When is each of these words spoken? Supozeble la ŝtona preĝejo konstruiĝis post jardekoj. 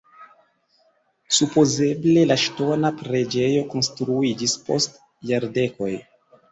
Supozeble 1.39 2.25
la 2.31 2.39
ŝtona 2.45 2.91
preĝejo 3.03 3.63
konstruiĝis 3.75 4.61
post 4.67 5.03
jardekoj. 5.35 5.95